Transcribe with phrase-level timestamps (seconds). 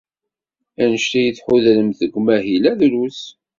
[0.81, 3.21] Anect ay tḥudremt deg umahil-a drus.